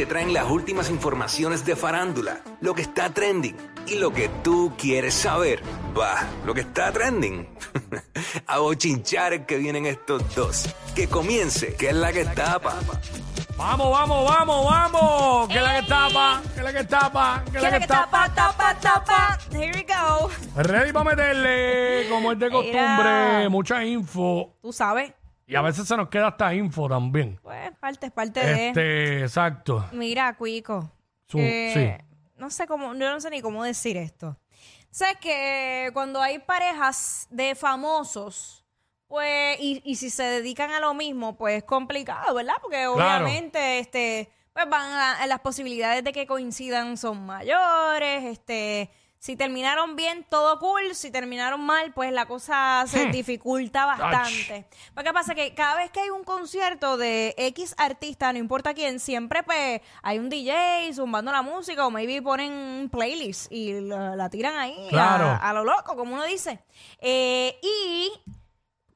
te 0.00 0.06
traen 0.06 0.32
las 0.32 0.50
últimas 0.50 0.88
informaciones 0.88 1.66
de 1.66 1.76
farándula, 1.76 2.40
lo 2.62 2.74
que 2.74 2.80
está 2.80 3.12
trending 3.12 3.54
y 3.86 3.96
lo 3.96 4.14
que 4.14 4.30
tú 4.42 4.72
quieres 4.78 5.12
saber. 5.12 5.62
Va, 5.94 6.26
lo 6.46 6.54
que 6.54 6.62
está 6.62 6.90
trending. 6.90 7.46
A 8.46 8.60
bochinchar 8.60 9.34
es 9.34 9.44
que 9.44 9.58
vienen 9.58 9.84
estos 9.84 10.34
dos. 10.34 10.74
Que 10.94 11.06
comience, 11.06 11.74
que 11.74 11.90
es 11.90 11.94
la 11.94 12.14
que 12.14 12.24
tapa. 12.24 12.76
Vamos, 13.58 13.90
vamos, 13.90 14.24
vamos, 14.26 14.64
vamos. 14.64 15.48
Que 15.50 15.60
la 15.60 15.82
que 15.82 15.86
tapa, 15.86 16.42
que 16.54 16.62
la 16.62 16.72
que 16.72 16.84
tapa, 16.84 17.44
que 17.52 17.60
la 17.60 17.78
que 17.78 17.86
tapa. 17.86 18.34
tapa, 18.34 18.74
tapa. 18.80 19.38
Here 19.52 19.70
we 19.74 19.84
go. 19.84 20.30
Ready 20.62 20.92
para 20.94 21.10
meterle, 21.10 22.08
como 22.08 22.32
es 22.32 22.38
de 22.38 22.50
costumbre, 22.50 23.50
mucha 23.50 23.84
info. 23.84 24.56
Tú 24.62 24.72
sabes, 24.72 25.12
Y 25.50 25.56
a 25.56 25.62
veces 25.62 25.88
se 25.88 25.96
nos 25.96 26.08
queda 26.08 26.28
hasta 26.28 26.54
info 26.54 26.88
también. 26.88 27.40
pues 27.42 27.72
parte 27.80 28.06
es 28.06 28.12
parte 28.12 28.38
de. 28.38 28.68
Este, 28.68 29.20
exacto. 29.22 29.84
Mira, 29.90 30.36
Cuico. 30.36 30.92
Su- 31.26 31.38
que 31.38 31.98
sí. 32.00 32.06
No 32.36 32.50
sé 32.50 32.68
cómo, 32.68 32.94
yo 32.94 33.10
no 33.10 33.20
sé 33.20 33.30
ni 33.30 33.42
cómo 33.42 33.64
decir 33.64 33.96
esto. 33.96 34.38
Sabes 34.92 35.16
que 35.20 35.90
cuando 35.92 36.22
hay 36.22 36.38
parejas 36.38 37.26
de 37.30 37.56
famosos, 37.56 38.64
pues, 39.08 39.58
y, 39.60 39.82
y 39.84 39.96
si 39.96 40.08
se 40.08 40.22
dedican 40.22 40.70
a 40.70 40.78
lo 40.78 40.94
mismo, 40.94 41.36
pues 41.36 41.58
es 41.58 41.64
complicado, 41.64 42.32
¿verdad? 42.32 42.54
Porque 42.62 42.86
obviamente, 42.86 43.80
este, 43.80 44.30
pues 44.52 44.68
van 44.68 44.88
a, 45.20 45.26
las 45.26 45.40
posibilidades 45.40 46.04
de 46.04 46.12
que 46.12 46.28
coincidan 46.28 46.96
son 46.96 47.26
mayores, 47.26 48.22
este. 48.22 48.88
Si 49.22 49.36
terminaron 49.36 49.96
bien, 49.96 50.24
todo 50.30 50.58
cool. 50.58 50.94
Si 50.94 51.10
terminaron 51.10 51.60
mal, 51.60 51.92
pues 51.92 52.10
la 52.10 52.24
cosa 52.24 52.84
se 52.86 53.04
Hmm. 53.06 53.10
dificulta 53.12 53.84
bastante. 53.84 54.64
Pero 54.94 55.04
¿qué 55.04 55.12
pasa? 55.12 55.34
Que 55.34 55.54
cada 55.54 55.76
vez 55.76 55.90
que 55.90 56.00
hay 56.00 56.08
un 56.08 56.24
concierto 56.24 56.96
de 56.96 57.34
X 57.36 57.74
artista, 57.76 58.32
no 58.32 58.38
importa 58.38 58.72
quién, 58.72 58.98
siempre 58.98 59.42
pues 59.42 59.82
hay 60.02 60.18
un 60.18 60.30
DJ 60.30 60.90
zumbando 60.94 61.30
la 61.32 61.42
música 61.42 61.86
o 61.86 61.90
maybe 61.90 62.22
ponen 62.22 62.50
un 62.50 62.88
playlist 62.90 63.52
y 63.52 63.78
la, 63.82 64.16
la 64.16 64.30
tiran 64.30 64.56
ahí 64.56 64.86
a- 64.86 64.88
Claro. 64.88 65.38
a, 65.38 65.52
lo 65.52 65.64
loco, 65.64 65.94
como 65.96 66.14
uno 66.14 66.24
dice. 66.24 66.58
Eh, 66.98 67.58
y 67.62 68.10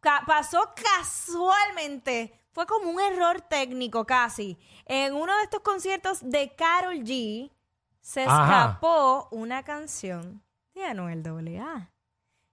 ca- 0.00 0.22
pasó 0.26 0.72
casualmente, 0.74 2.40
fue 2.52 2.64
como 2.66 2.88
un 2.90 2.98
error 3.00 3.42
técnico 3.42 4.06
casi. 4.06 4.58
En 4.86 5.14
uno 5.14 5.36
de 5.36 5.42
estos 5.42 5.60
conciertos 5.60 6.18
de 6.22 6.54
Carol 6.54 6.96
G 7.00 7.50
se 8.04 8.22
Ajá. 8.24 8.44
escapó 8.66 9.28
una 9.30 9.62
canción 9.62 10.42
de 10.74 10.84
Anuel 10.84 11.22
AA. 11.26 11.90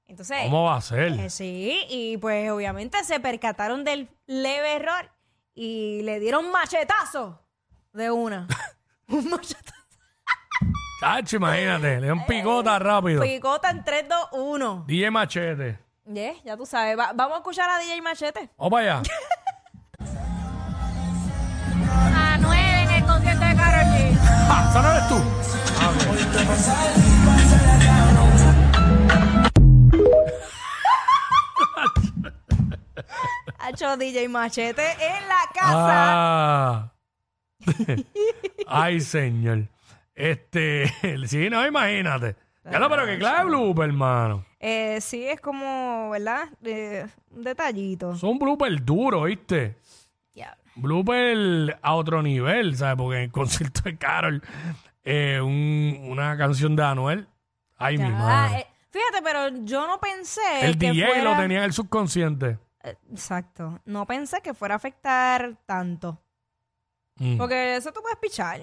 Entonces, 0.08 0.38
¿Cómo 0.44 0.64
va 0.64 0.78
a 0.78 0.82
ser? 0.82 1.12
eh, 1.20 1.30
sí, 1.30 1.86
y 1.90 2.16
pues 2.18 2.50
obviamente 2.52 3.04
se 3.04 3.20
percataron 3.20 3.84
del 3.84 4.10
leve 4.28 4.76
error 4.76 5.12
y 5.54 6.04
le 6.04 6.22
dieron 6.22 6.50
machetazo 6.54 7.42
de 7.92 8.12
una. 8.12 8.48
un 9.10 9.30
machetazo. 9.30 9.76
Chacho, 11.02 11.36
imagínate, 11.36 12.00
le 12.00 12.08
dan 12.08 12.26
picota 12.26 12.80
rápido. 12.80 13.22
Picota 13.22 13.72
en 13.72 13.84
3, 13.84 14.06
2, 14.08 14.28
1. 14.32 14.84
DJ 14.88 15.12
Machete. 15.12 15.80
Yeah, 16.06 16.34
ya 16.46 16.56
tú 16.56 16.66
sabes. 16.66 16.98
Va- 16.98 17.12
vamos 17.14 17.36
a 17.36 17.38
escuchar 17.40 17.70
a 17.70 17.78
DJ 17.80 18.02
Machete. 18.02 18.50
Vamos 18.58 18.72
para 18.72 19.00
allá. 19.00 19.02
Anuel 22.34 22.60
en 22.60 22.92
el 22.92 23.06
concierto 23.06 23.46
de 23.46 23.56
Karol 23.56 23.86
G. 23.94 24.12
¿Esa 24.70 24.82
no 24.82 24.92
eres 24.92 25.08
tú? 25.10 25.41
Ok. 26.32 26.42
Ha 33.60 33.70
hecho 33.70 33.96
DJ 33.98 34.28
Machete 34.28 34.82
en 34.82 35.28
la 35.28 35.42
casa. 35.54 35.74
Ah. 35.78 36.94
Ay, 38.68 39.00
señor. 39.02 39.68
Este, 40.16 40.92
sí, 41.28 41.50
no, 41.50 41.66
imagínate. 41.66 42.36
Ya 42.64 42.80
lo, 42.80 42.90
pero 42.90 43.06
que 43.06 43.18
clave 43.18 43.46
blooper, 43.46 43.90
hermano. 43.90 44.46
Eh, 44.60 45.00
sí, 45.02 45.28
es 45.28 45.42
como, 45.42 46.12
¿verdad? 46.12 46.50
Eh, 46.64 47.08
un 47.32 47.44
detallito. 47.44 48.16
Son 48.16 48.38
blooper 48.38 48.84
duro, 48.84 49.24
¿viste? 49.24 49.76
Blooper 50.76 51.78
a 51.82 51.96
otro 51.96 52.22
nivel, 52.22 52.78
¿sabes? 52.78 52.96
Porque 52.98 53.18
en 53.18 53.24
el 53.24 53.32
concierto 53.32 53.82
de 53.84 53.98
Carol, 53.98 54.42
eh, 55.04 55.40
un- 55.42 56.00
una 56.10 56.38
canción 56.38 56.76
de 56.76 56.84
Anuel. 56.84 57.28
Ay, 57.78 57.98
mi 57.98 58.06
eh, 58.06 58.68
fíjate, 58.90 59.22
pero 59.24 59.50
yo 59.64 59.88
no 59.88 60.00
pensé 60.00 60.42
el 60.62 60.78
que 60.78 60.92
DJ 60.92 61.06
fuera... 61.08 61.24
lo 61.24 61.36
tenía 61.38 61.58
en 61.60 61.64
el 61.64 61.74
subconsciente. 61.74 62.60
Eh, 62.84 62.96
Exacto. 63.12 63.80
No 63.86 64.06
pensé 64.06 64.42
que 64.42 64.54
fuera 64.54 64.76
a 64.76 64.78
afectar 64.78 65.56
tanto. 65.66 66.20
Mm. 67.16 67.38
Porque 67.38 67.76
eso 67.76 67.92
tú 67.92 68.02
puedes 68.02 68.18
pichar. 68.18 68.60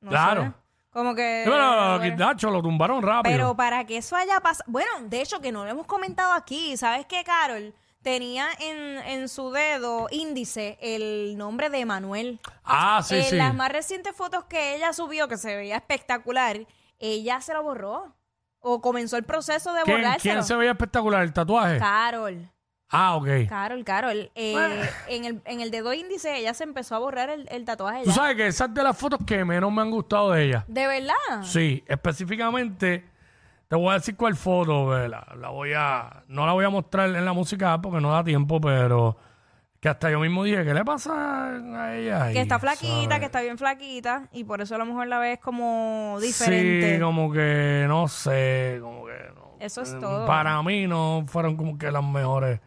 No 0.00 0.10
Claro. 0.10 0.42
sé. 0.44 0.52
Como 0.90 1.14
que... 1.14 1.42
Sí, 1.44 1.50
pero, 1.50 1.98
bueno. 1.98 2.16
Nacho, 2.16 2.50
lo 2.50 2.62
tumbaron 2.62 3.02
rápido. 3.02 3.32
Pero 3.36 3.56
para 3.56 3.84
que 3.84 3.98
eso 3.98 4.16
haya 4.16 4.40
pasado... 4.40 4.64
Bueno, 4.70 4.90
de 5.02 5.20
hecho, 5.20 5.40
que 5.40 5.52
no 5.52 5.64
lo 5.64 5.70
hemos 5.70 5.86
comentado 5.86 6.32
aquí. 6.32 6.76
¿Sabes 6.76 7.06
qué, 7.06 7.22
Carol? 7.24 7.74
Tenía 8.02 8.46
en, 8.60 8.98
en 8.98 9.28
su 9.28 9.50
dedo 9.50 10.06
índice 10.10 10.78
el 10.80 11.36
nombre 11.36 11.68
de 11.68 11.84
Manuel. 11.84 12.40
ah, 12.64 13.02
sí, 13.04 13.16
en 13.16 13.24
sí. 13.24 13.36
las 13.36 13.54
más 13.54 13.70
recientes 13.72 14.14
fotos 14.14 14.44
que 14.44 14.76
ella 14.76 14.92
subió, 14.92 15.26
que 15.28 15.36
se 15.36 15.56
veía 15.56 15.76
espectacular, 15.76 16.58
ella 16.98 17.40
se 17.40 17.54
lo 17.54 17.62
borró. 17.62 18.14
O 18.60 18.80
comenzó 18.80 19.16
el 19.16 19.24
proceso 19.24 19.72
de 19.72 19.82
¿Quién, 19.82 19.98
borrárselo. 19.98 20.34
quién 20.34 20.44
se 20.44 20.54
veía 20.56 20.72
espectacular? 20.72 21.22
¿El 21.22 21.32
tatuaje? 21.32 21.78
Carol. 21.78 22.50
ah, 22.88 23.14
ok. 23.16 23.28
Carol, 23.48 23.84
Carol. 23.84 24.30
Eh, 24.34 24.90
en, 25.08 25.24
el, 25.24 25.42
en 25.44 25.60
el 25.60 25.70
dedo 25.70 25.92
índice 25.92 26.36
ella 26.36 26.54
se 26.54 26.64
empezó 26.64 26.96
a 26.96 26.98
borrar 26.98 27.30
el, 27.30 27.46
el 27.50 27.64
tatuaje. 27.64 28.02
Tú 28.04 28.10
ya. 28.10 28.16
sabes 28.16 28.36
que 28.36 28.46
esas 28.48 28.72
de 28.74 28.82
las 28.82 28.96
fotos 28.98 29.20
que 29.26 29.44
menos 29.44 29.70
me 29.72 29.82
han 29.82 29.90
gustado 29.90 30.32
de 30.32 30.44
ella. 30.44 30.64
¿De 30.66 30.86
verdad? 30.88 31.14
Sí, 31.44 31.84
específicamente 31.86 33.04
te 33.68 33.76
voy 33.76 33.90
a 33.90 33.94
decir 33.94 34.16
cuál 34.16 34.34
foto, 34.34 34.86
ve, 34.86 35.08
la, 35.08 35.26
la 35.38 35.50
voy 35.50 35.72
a, 35.76 36.24
no 36.28 36.46
la 36.46 36.52
voy 36.52 36.64
a 36.64 36.70
mostrar 36.70 37.10
en 37.10 37.24
la 37.24 37.32
música 37.34 37.78
porque 37.80 38.00
no 38.00 38.10
da 38.10 38.24
tiempo, 38.24 38.60
pero 38.60 39.16
que 39.80 39.88
hasta 39.90 40.10
yo 40.10 40.18
mismo 40.20 40.42
dije, 40.42 40.64
¿qué 40.64 40.72
le 40.74 40.84
pasa 40.84 41.54
a 41.54 41.94
ella? 41.94 42.18
Que 42.18 42.24
ahí?", 42.24 42.38
está 42.38 42.58
flaquita, 42.58 43.04
¿sabes? 43.04 43.18
que 43.20 43.24
está 43.26 43.40
bien 43.42 43.58
flaquita 43.58 44.28
y 44.32 44.44
por 44.44 44.60
eso 44.62 44.74
a 44.74 44.78
lo 44.78 44.86
mejor 44.86 45.06
la 45.06 45.18
ves 45.18 45.38
como 45.38 46.18
diferente. 46.20 46.94
Sí, 46.94 47.00
como 47.00 47.30
que 47.30 47.84
no 47.86 48.08
sé, 48.08 48.78
como 48.80 49.04
que 49.06 49.18
no. 49.34 49.56
Eso 49.60 49.82
es 49.82 49.92
Eh, 49.92 49.98
todo. 50.00 50.26
Para 50.26 50.62
mí 50.62 50.86
no 50.86 51.24
fueron 51.28 51.56
como 51.56 51.76
que 51.76 51.90
las 51.90 52.02
mejores, 52.02 52.60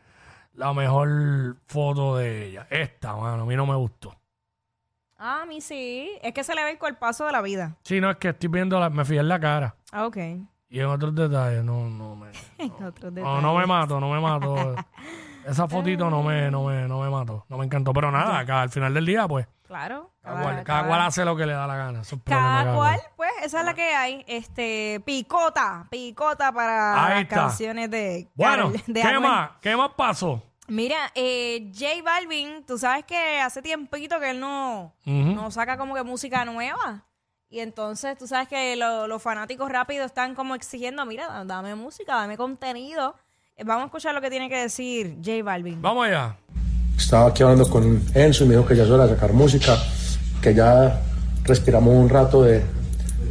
la 0.54 0.72
mejor 0.74 1.58
foto 1.66 2.18
de 2.18 2.46
ella. 2.46 2.68
Esta, 2.70 3.16
mano, 3.16 3.44
a 3.44 3.46
mí 3.46 3.56
no 3.56 3.66
me 3.66 3.76
gustó. 3.76 4.16
Ah, 5.18 5.42
a 5.44 5.46
mí 5.46 5.62
sí. 5.62 6.12
Es 6.22 6.34
que 6.34 6.44
se 6.44 6.54
le 6.56 6.64
ve 6.64 6.72
el 6.72 6.78
cuerpazo 6.80 7.26
de 7.26 7.32
la 7.32 7.42
vida. 7.42 7.76
Sí, 7.84 8.00
no 8.02 8.10
es 8.10 8.18
que 8.18 8.30
estoy 8.30 8.50
viendo, 8.50 8.80
la, 8.80 8.90
me 8.90 9.04
fijé 9.06 9.20
en 9.20 9.28
la 9.30 9.40
cara 9.40 9.76
Ah, 9.92 10.06
ok. 10.06 10.18
Y 10.72 10.80
en 10.80 10.86
otros 10.88 11.14
detalles, 11.14 11.64
no, 11.64 11.88
no 11.90 12.16
me. 12.16 12.30
Otros 12.86 13.12
No, 13.14 13.42
no 13.42 13.56
me 13.56 13.66
mato, 13.66 14.00
no 14.00 14.10
me 14.10 14.20
mato. 14.20 14.76
Esa 15.46 15.68
fotito 15.68 16.10
no 16.10 16.22
me, 16.24 16.50
no 16.52 16.64
me, 16.66 16.88
no 16.88 17.02
me 17.02 17.10
mató, 17.10 17.46
no 17.50 17.58
me 17.58 17.66
encantó. 17.66 17.94
Pero 17.94 18.12
nada, 18.12 18.40
acá 18.40 18.62
al 18.62 18.70
final 18.70 18.94
del 18.94 19.06
día, 19.06 19.28
pues, 19.28 19.48
Claro. 19.68 20.12
cada, 20.22 20.42
cual, 20.44 20.64
cada 20.64 20.88
cual 20.88 21.02
hace 21.02 21.26
lo 21.26 21.36
que 21.36 21.46
le 21.48 21.54
da 21.54 21.66
la 21.66 21.76
gana. 21.76 22.02
Eso 22.02 22.16
es 22.18 22.22
Cada 22.26 22.64
cada 22.64 22.76
cual, 22.76 23.00
pues, 23.16 23.32
esa 23.44 23.60
es 23.62 23.66
la 23.66 23.74
que 23.74 23.96
hay. 23.96 24.24
Este, 24.28 25.02
picota, 25.04 25.88
picota 25.90 26.52
para 26.52 27.06
Ahí 27.06 27.14
las 27.14 27.22
está. 27.24 27.36
canciones 27.36 27.90
de 27.90 28.30
Bueno, 28.36 28.70
de 28.70 29.02
¿qué 29.02 29.02
Anuel. 29.02 29.22
más? 29.22 29.50
¿Qué 29.62 29.76
más 29.76 29.90
pasó? 29.98 30.44
Mira, 30.68 31.12
eh, 31.16 31.72
J 31.74 31.88
Balvin, 32.04 32.64
tú 32.66 32.78
sabes 32.78 33.04
que 33.06 33.40
hace 33.42 33.62
tiempito 33.62 34.20
que 34.20 34.30
él 34.30 34.40
no, 34.40 34.94
no 35.06 35.50
saca 35.52 35.78
como 35.78 35.96
que 35.96 36.04
música 36.04 36.46
nueva. 36.46 37.04
Y 37.52 37.60
entonces 37.60 38.18
tú 38.18 38.28
sabes 38.28 38.48
que 38.48 38.76
lo- 38.78 39.08
los 39.08 39.22
fanáticos 39.22 39.70
rápido 39.70 40.06
están 40.06 40.36
como 40.36 40.56
exigiendo, 40.56 41.06
mira, 41.06 41.44
dame 41.46 41.76
música, 41.76 42.16
dame 42.16 42.38
contenido. 42.38 43.14
Eh, 43.58 43.64
Vamos 43.66 43.84
a 43.84 43.86
escuchar 43.88 44.16
lo 44.16 44.22
que 44.22 44.30
tiene 44.30 44.48
que 44.50 44.56
decir 44.58 45.18
J 45.24 45.44
Balvin. 45.44 45.82
Vamos 45.82 46.08
allá. 46.08 46.38
Estaba 46.98 47.28
aquí 47.30 47.44
hablando 47.44 47.70
con 47.70 48.04
Enzo 48.14 48.46
y 48.46 48.48
me 48.48 48.56
dijo 48.56 48.66
que 48.66 48.76
ya 48.78 48.84
es 48.84 48.90
hora 48.90 49.06
de 49.06 49.14
sacar 49.16 49.34
música, 49.34 49.76
que 50.42 50.54
ya 50.54 51.02
respiramos 51.44 51.94
un 51.94 52.08
rato 52.08 52.44
de, 52.44 52.64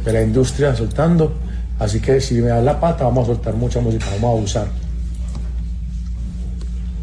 de 0.05 0.13
la 0.13 0.21
industria 0.21 0.75
soltando. 0.75 1.33
Así 1.79 1.99
que 1.99 2.21
si 2.21 2.35
me 2.35 2.49
das 2.49 2.63
la 2.63 2.79
pata, 2.79 3.05
vamos 3.05 3.23
a 3.27 3.33
soltar 3.33 3.55
mucha 3.55 3.79
música, 3.79 4.05
vamos 4.11 4.23
a 4.23 4.37
abusar. 4.37 4.67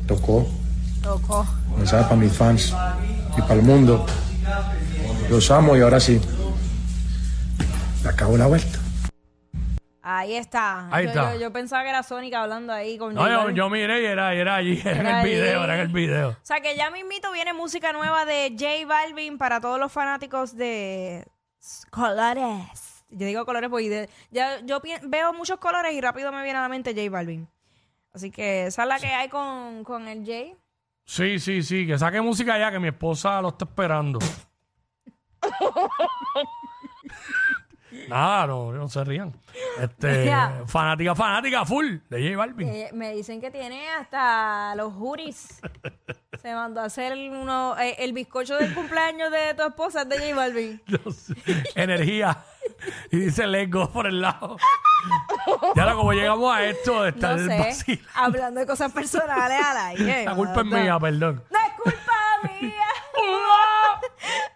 Tocó, 0.06 0.46
Tocó. 1.02 1.46
mensaje 1.76 2.04
para 2.04 2.16
mis 2.16 2.32
fans 2.32 2.72
y 3.36 3.40
para 3.42 3.54
el 3.54 3.62
mundo. 3.62 4.06
Los 5.28 5.50
amo 5.50 5.76
y 5.76 5.80
ahora 5.80 6.00
sí, 6.00 6.20
acabo 8.08 8.36
la 8.36 8.46
vuelta. 8.46 8.78
Ahí 10.02 10.34
está. 10.36 10.88
Ahí 10.94 11.04
yo, 11.04 11.10
está. 11.10 11.34
Yo, 11.34 11.40
yo 11.40 11.52
pensaba 11.52 11.82
que 11.82 11.90
era 11.90 12.02
Sónica 12.02 12.42
hablando 12.42 12.72
ahí 12.72 12.96
con 12.96 13.14
No, 13.14 13.20
J 13.20 13.30
yo, 13.32 13.38
Balvin. 13.38 13.56
yo 13.56 13.68
miré 13.70 14.02
y 14.02 14.06
era, 14.06 14.32
era 14.32 14.54
allí, 14.56 14.80
era, 14.82 14.90
Era 15.00 15.10
en 15.10 15.16
el 15.18 15.24
video, 15.24 15.56
allí. 15.60 15.64
era 15.64 15.74
en 15.74 15.80
el 15.80 15.88
video. 15.88 16.28
O 16.30 16.36
sea 16.42 16.60
que 16.60 16.74
ya 16.76 16.90
mismito 16.90 17.30
viene 17.32 17.52
música 17.52 17.92
nueva 17.92 18.24
de 18.24 18.54
J 18.58 18.86
Balvin 18.86 19.36
para 19.36 19.60
todos 19.60 19.78
los 19.78 19.92
fanáticos 19.92 20.56
de 20.56 21.26
colores. 21.90 23.04
Yo 23.10 23.26
digo 23.26 23.44
colores 23.44 23.68
porque 23.70 23.90
de- 23.90 24.08
ya 24.30 24.60
yo 24.60 24.80
pi- 24.80 24.94
veo 25.02 25.32
muchos 25.34 25.58
colores 25.58 25.92
y 25.92 26.00
rápido 26.00 26.32
me 26.32 26.42
viene 26.42 26.58
a 26.58 26.62
la 26.62 26.68
mente 26.68 26.94
J 26.94 27.10
Balvin. 27.10 27.46
Así 28.14 28.30
que 28.30 28.66
esa 28.66 28.82
es 28.84 28.88
la 28.88 28.98
que 28.98 29.06
hay 29.08 29.28
con, 29.28 29.84
con 29.84 30.08
el 30.08 30.20
J. 30.24 30.56
Sí, 31.04 31.38
sí, 31.38 31.62
sí, 31.62 31.86
que 31.86 31.98
saque 31.98 32.20
música 32.22 32.58
ya, 32.58 32.70
que 32.70 32.78
mi 32.78 32.88
esposa 32.88 33.40
lo 33.42 33.48
está 33.48 33.64
esperando. 33.66 34.18
Nada, 38.08 38.46
no, 38.46 38.72
no 38.72 38.88
se 38.88 39.02
rían. 39.04 39.34
Este, 39.80 40.30
fanática, 40.66 41.14
fanática, 41.14 41.64
full 41.64 41.96
de 42.08 42.22
J 42.22 42.36
Balvin. 42.36 42.68
Eh, 42.68 42.90
me 42.92 43.12
dicen 43.12 43.40
que 43.40 43.50
tiene 43.50 43.88
hasta 43.90 44.74
los 44.76 44.92
juris. 44.94 45.60
Se 46.42 46.54
mandó 46.54 46.80
a 46.80 46.84
hacer 46.84 47.14
uno, 47.32 47.76
eh, 47.80 47.96
el 47.98 48.12
bizcocho 48.12 48.54
del 48.56 48.72
cumpleaños 48.72 49.32
de 49.32 49.54
tu 49.54 49.62
esposa 49.64 50.02
es 50.02 50.08
de 50.08 50.18
J 50.18 50.36
Balvin. 50.36 50.80
Energía. 51.74 52.44
Y 53.10 53.16
dice 53.18 53.46
Lego 53.46 53.90
por 53.90 54.06
el 54.06 54.20
lado. 54.20 54.56
Y 55.74 55.80
ahora 55.80 55.94
como 55.94 56.12
llegamos 56.12 56.54
a 56.54 56.62
esto 56.64 57.02
de 57.02 57.08
estar 57.10 57.36
No 57.36 57.48
sé, 57.48 57.58
vacilando. 57.58 58.08
hablando 58.14 58.60
de 58.60 58.66
cosas 58.66 58.92
personales 58.92 59.58
al 59.64 59.76
aire. 59.78 60.24
La 60.26 60.34
culpa 60.36 60.60
es 60.60 60.66
mía, 60.66 60.98
perdón. 61.00 61.42
No 61.50 61.58
es 61.58 61.72
culpa 61.82 62.12
mía. 62.60 62.84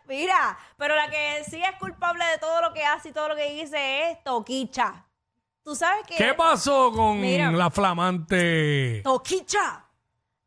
Mira, 0.07 0.59
pero 0.83 0.97
la 0.97 1.09
que 1.09 1.45
sí 1.49 1.63
es 1.63 1.77
culpable 1.79 2.25
de 2.25 2.39
todo 2.39 2.61
lo 2.61 2.73
que 2.73 2.85
hace 2.85 3.11
y 3.11 3.13
todo 3.13 3.29
lo 3.29 3.37
que 3.37 3.53
dice 3.53 4.11
es 4.11 4.25
Toquicha. 4.25 5.05
¿Tú 5.63 5.77
sabes 5.77 6.05
que 6.09 6.17
¿Qué 6.17 6.35
pasó 6.35 6.91
con 6.93 7.21
Mira. 7.21 7.53
la 7.53 7.71
flamante, 7.71 9.01
Toquicha. 9.05 9.85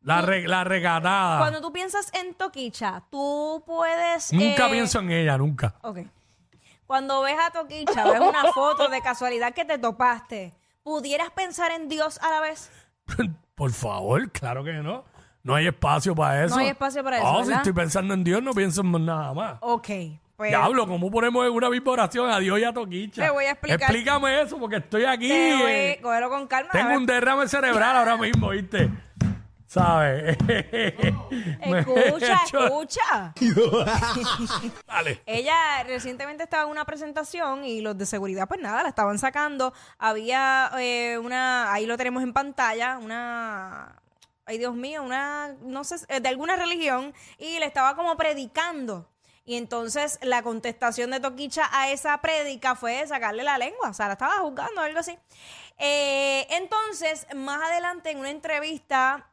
la, 0.02 0.22
re- 0.22 0.46
la 0.46 0.66
regatada? 0.66 1.40
Cuando 1.40 1.62
tú 1.62 1.72
piensas 1.72 2.12
en 2.14 2.34
Toquicha, 2.34 3.02
tú 3.10 3.64
puedes... 3.66 4.34
Nunca 4.34 4.68
eh, 4.68 4.72
pienso 4.72 5.00
en 5.00 5.12
ella, 5.12 5.38
nunca. 5.38 5.76
Ok. 5.84 6.00
Cuando 6.86 7.22
ves 7.22 7.38
a 7.42 7.52
Toquicha, 7.52 8.04
ves 8.04 8.20
una 8.20 8.52
foto 8.52 8.90
de 8.90 9.00
casualidad 9.02 9.54
que 9.54 9.64
te 9.64 9.78
topaste, 9.78 10.54
¿pudieras 10.84 11.32
pensar 11.32 11.72
en 11.72 11.88
Dios 11.88 12.20
a 12.22 12.30
la 12.30 12.42
vez? 12.42 12.70
Por 13.56 13.72
favor, 13.72 14.30
claro 14.32 14.66
que 14.66 14.74
no. 14.74 15.06
No 15.44 15.56
hay 15.56 15.68
espacio 15.68 16.14
para 16.14 16.44
eso. 16.44 16.58
hay 16.58 16.68
espacio 16.68 17.04
para 17.04 17.20
eso, 17.20 17.26
No, 17.32 17.38
si 17.44 17.48
¿verdad? 17.48 17.58
estoy 17.62 17.74
pensando 17.74 18.14
en 18.16 18.24
Dios, 18.26 18.44
no 18.44 18.52
pienso 18.52 18.82
en 18.82 19.06
nada 19.06 19.34
más. 19.34 19.58
Ok. 19.62 19.90
Pues, 20.38 20.50
Diablo, 20.52 20.86
¿cómo 20.88 21.10
ponemos 21.10 21.46
en 21.46 21.54
una 21.54 21.70
misma 21.70 21.92
oración 21.92 22.30
a 22.30 22.40
Dios 22.40 22.60
y 22.60 22.64
a 22.66 22.74
Toquicha? 22.74 23.24
Te 23.24 23.30
voy 23.30 23.46
a 23.46 23.52
explicar. 23.52 23.80
Explícame 23.82 24.42
eso, 24.42 24.58
porque 24.60 24.78
estoy 24.78 25.06
aquí. 25.06 25.30
te 25.30 25.56
voy- 25.56 25.72
eh, 25.72 26.00
cógelo 26.02 26.30
con 26.30 26.48
calma. 26.48 26.72
Tengo 26.72 26.96
un 26.96 27.06
derrame 27.06 27.48
cerebral 27.48 27.96
ahora 27.96 28.18
mismo, 28.18 28.50
¿viste? 28.50 28.90
¿Sabes? 29.68 30.38
Escucha, 31.62 32.40
escucha. 32.46 33.34
Dale. 34.88 35.22
Ella 35.26 35.84
recientemente 35.86 36.44
estaba 36.44 36.64
en 36.64 36.70
una 36.70 36.86
presentación 36.86 37.66
y 37.66 37.82
los 37.82 37.98
de 37.98 38.06
seguridad, 38.06 38.48
pues 38.48 38.62
nada, 38.62 38.84
la 38.84 38.90
estaban 38.90 39.18
sacando. 39.20 39.74
Había 39.98 40.72
eh, 40.80 41.18
una, 41.18 41.74
ahí 41.74 41.86
lo 41.86 41.98
tenemos 41.98 42.24
en 42.24 42.34
pantalla, 42.34 42.98
una, 43.00 43.96
ay 44.46 44.58
Dios 44.58 44.76
mío, 44.76 45.04
una, 45.04 45.56
no 45.62 45.84
sé, 45.84 45.96
eh, 46.10 46.20
de 46.20 46.30
alguna 46.30 46.56
religión 46.56 47.14
y 47.38 47.60
le 47.60 47.66
estaba 47.66 47.96
como 47.96 48.16
predicando. 48.18 49.10
Y 49.46 49.58
entonces 49.58 50.18
la 50.24 50.42
contestación 50.42 51.12
de 51.12 51.20
Toquicha 51.20 51.70
a 51.72 51.92
esa 51.92 52.20
prédica 52.20 52.76
fue 52.76 53.06
sacarle 53.06 53.44
la 53.44 53.60
lengua, 53.60 53.90
o 53.90 53.94
sea, 53.94 54.08
la 54.08 54.14
estaba 54.14 54.40
juzgando 54.40 54.82
o 54.82 54.84
algo 54.84 55.00
así. 55.00 55.18
Eh, 55.78 56.48
entonces, 56.50 57.28
más 57.36 57.62
adelante 57.62 58.10
en 58.10 58.18
una 58.18 58.32
entrevista 58.32 59.30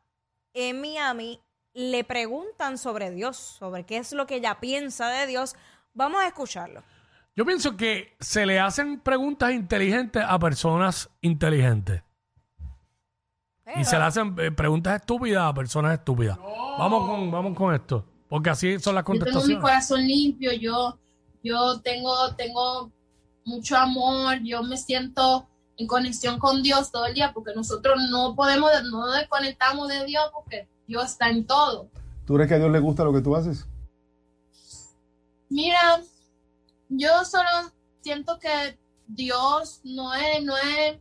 en 0.53 0.81
Miami 0.82 1.41
le 1.73 2.05
preguntan 2.05 2.76
sobre 2.76 3.11
Dios, 3.11 3.38
sobre 3.38 3.85
qué 3.85 3.97
es 3.97 4.12
lo 4.12 4.26
que 4.26 4.37
ella 4.37 4.61
piensa 4.61 5.09
de 5.09 5.26
Dios. 5.26 5.56
Vamos 5.94 6.20
a 6.20 6.26
escucharlo. 6.26 6.82
Yo 7.35 7.47
pienso 7.47 7.79
que 7.79 8.15
se 8.20 8.44
le 8.44 8.61
hacen 8.61 9.00
preguntas 9.00 9.53
inteligentes 9.53 10.23
a 10.26 10.38
personas 10.38 11.08
inteligentes. 11.23 12.03
Y 13.75 13.85
se 13.85 13.97
le 13.97 14.05
hacen 14.05 14.37
eh, 14.38 14.50
preguntas 14.50 15.00
estúpidas 15.00 15.44
a 15.44 15.55
personas 15.55 15.94
estúpidas. 15.94 16.37
Vamos, 16.37 17.08
con, 17.08 17.31
vamos 17.31 17.56
con 17.56 17.75
esto. 17.75 18.05
Porque 18.32 18.49
así 18.49 18.81
son 18.81 18.94
las 18.94 19.05
Yo 19.05 19.12
tengo 19.12 19.12
mi 19.12 19.19
contestaciones. 19.19 19.62
corazón 19.62 20.06
limpio, 20.06 20.55
yo, 20.55 20.99
yo 21.44 21.82
tengo, 21.82 22.34
tengo 22.34 22.90
mucho 23.44 23.76
amor, 23.76 24.38
yo 24.43 24.62
me 24.62 24.79
siento 24.79 25.46
en 25.76 25.87
conexión 25.87 26.38
con 26.38 26.62
Dios 26.62 26.90
todo 26.90 27.05
el 27.05 27.12
día, 27.12 27.34
porque 27.34 27.52
nosotros 27.55 28.00
no 28.11 28.34
podemos, 28.34 28.70
no 28.90 29.12
desconectamos 29.12 29.87
de 29.90 30.06
Dios 30.06 30.25
porque 30.32 30.67
Dios 30.87 31.11
está 31.11 31.29
en 31.29 31.46
todo. 31.46 31.90
¿Tú 32.25 32.32
crees 32.32 32.49
que 32.49 32.55
a 32.55 32.58
Dios 32.58 32.70
le 32.70 32.79
gusta 32.79 33.05
lo 33.05 33.12
que 33.12 33.20
tú 33.20 33.37
haces? 33.37 33.67
Mira, 35.50 36.00
yo 36.88 37.26
solo 37.26 37.50
siento 38.00 38.38
que 38.38 38.79
Dios 39.08 39.82
no 39.84 40.14
es, 40.14 40.43
no 40.43 40.56
es, 40.56 40.99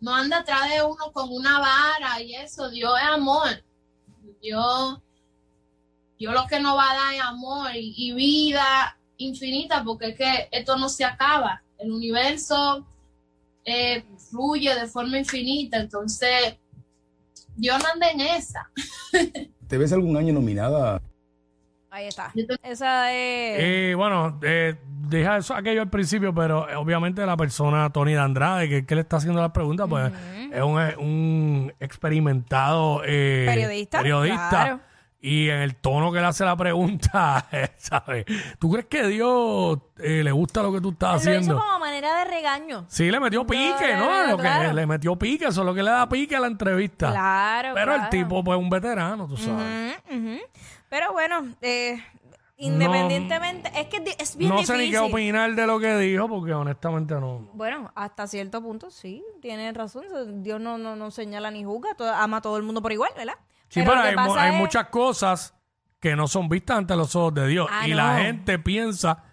no 0.00 0.14
anda 0.14 0.38
atrás 0.38 0.70
de 0.70 0.82
uno 0.82 1.12
con 1.12 1.30
una 1.30 1.58
vara 1.58 2.22
y 2.22 2.36
eso, 2.36 2.70
Dios 2.70 2.94
es 2.98 3.06
amor. 3.06 3.62
Dios, 4.40 4.98
Dios 6.20 6.34
lo 6.34 6.46
que 6.46 6.60
nos 6.60 6.76
va 6.76 6.90
a 6.90 6.94
dar 6.94 7.14
es 7.14 7.20
amor 7.22 7.74
y, 7.74 7.94
y 7.96 8.12
vida 8.12 8.94
infinita, 9.16 9.82
porque 9.82 10.08
es 10.08 10.16
que 10.18 10.48
esto 10.52 10.76
no 10.76 10.90
se 10.90 11.02
acaba. 11.02 11.62
El 11.78 11.92
universo 11.92 12.86
eh, 13.64 14.04
fluye 14.30 14.74
de 14.74 14.86
forma 14.86 15.16
infinita, 15.16 15.78
entonces 15.78 16.58
Dios 17.56 17.82
no 17.82 17.88
anda 17.88 18.10
en 18.10 18.20
esa. 18.20 18.70
¿Te 19.66 19.78
ves 19.78 19.94
algún 19.94 20.14
año 20.18 20.34
nominada? 20.34 21.00
Ahí 21.88 22.06
está. 22.06 22.30
Esa 22.64 23.12
es. 23.14 23.58
Eh, 23.58 23.94
bueno, 23.96 24.38
eh, 24.42 24.76
deja 25.08 25.38
eso 25.38 25.54
aquello 25.54 25.80
al 25.80 25.88
principio, 25.88 26.34
pero 26.34 26.68
eh, 26.68 26.76
obviamente 26.76 27.24
la 27.24 27.36
persona 27.38 27.90
Tony 27.90 28.12
de 28.12 28.20
Andrade, 28.20 28.68
que, 28.68 28.84
que 28.84 28.94
le 28.94 29.00
está 29.00 29.16
haciendo 29.16 29.40
las 29.40 29.52
preguntas, 29.52 29.88
pues 29.88 30.12
es 30.52 30.62
un, 30.62 30.78
un 30.98 31.72
experimentado 31.80 33.02
eh, 33.06 33.46
Periodista, 33.48 33.98
periodista. 34.02 34.48
claro. 34.50 34.89
Y 35.22 35.50
en 35.50 35.58
el 35.58 35.76
tono 35.76 36.10
que 36.10 36.18
le 36.18 36.26
hace 36.26 36.46
la 36.46 36.56
pregunta, 36.56 37.46
¿sabes? 37.76 38.24
¿Tú 38.58 38.70
crees 38.70 38.86
que 38.86 39.06
Dios 39.06 39.78
eh, 39.98 40.22
le 40.24 40.32
gusta 40.32 40.62
lo 40.62 40.72
que 40.72 40.80
tú 40.80 40.90
estás 40.92 41.22
lo 41.26 41.30
hizo 41.30 41.40
haciendo? 41.40 41.58
como 41.62 41.78
manera 41.78 42.16
de 42.20 42.24
regaño. 42.24 42.86
Sí, 42.88 43.10
le 43.10 43.20
metió 43.20 43.46
pique, 43.46 43.96
¿no? 43.98 44.06
claro, 44.06 44.30
Lo 44.30 44.36
que 44.38 44.42
claro. 44.44 44.72
le 44.72 44.86
metió 44.86 45.16
pique, 45.16 45.44
eso 45.44 45.60
es 45.60 45.66
lo 45.66 45.74
que 45.74 45.82
le 45.82 45.90
da 45.90 46.08
pique 46.08 46.36
a 46.36 46.40
la 46.40 46.46
entrevista. 46.46 47.10
Claro. 47.10 47.72
Pero 47.74 47.94
el 47.96 48.08
tipo, 48.08 48.42
pues, 48.42 48.58
un 48.58 48.70
veterano, 48.70 49.28
tú 49.28 49.36
sabes. 49.36 49.96
Pero 50.88 51.12
bueno, 51.12 51.46
eh, 51.60 52.02
independientemente, 52.56 53.70
es 53.78 53.86
que 53.88 54.02
es 54.18 54.36
bien 54.36 54.50
no 54.50 54.56
difícil. 54.56 54.76
sé 54.76 54.82
ni 54.84 54.90
qué 54.90 54.98
opinar 54.98 55.54
de 55.54 55.66
lo 55.66 55.78
que 55.78 55.96
dijo, 55.98 56.28
porque 56.28 56.52
honestamente 56.52 57.14
no. 57.14 57.48
Bueno, 57.52 57.90
hasta 57.94 58.26
cierto 58.26 58.62
punto 58.62 58.90
sí, 58.90 59.22
tiene 59.40 59.72
razón. 59.72 60.04
Dios 60.42 60.60
no, 60.60 60.78
no, 60.78 60.96
no 60.96 61.10
señala 61.10 61.50
ni 61.50 61.64
juzga, 61.64 61.94
todo- 61.94 62.14
ama 62.14 62.38
a 62.38 62.40
todo 62.40 62.56
el 62.56 62.62
mundo 62.62 62.80
por 62.82 62.92
igual, 62.92 63.10
¿verdad? 63.16 63.34
Sí, 63.70 63.80
pero, 63.82 63.98
hay, 64.00 64.10
mu- 64.14 64.16
pasa 64.28 64.42
hay 64.42 64.50
es- 64.52 64.56
muchas 64.58 64.86
cosas 64.88 65.54
que 65.98 66.14
no 66.16 66.28
son 66.28 66.48
vistas 66.48 66.76
ante 66.78 66.94
los 66.96 67.16
ojos 67.16 67.32
de 67.34 67.46
Dios. 67.46 67.66
Ah, 67.70 67.86
y 67.88 67.94
la 67.94 68.16
no. 68.18 68.24
gente 68.24 68.58
piensa 68.58 69.24